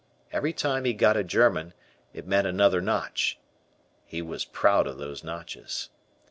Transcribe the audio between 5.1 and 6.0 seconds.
notches.